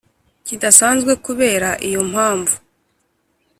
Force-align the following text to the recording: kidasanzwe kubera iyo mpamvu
kidasanzwe 0.45 1.11
kubera 1.25 1.69
iyo 1.87 2.01
mpamvu 2.11 2.55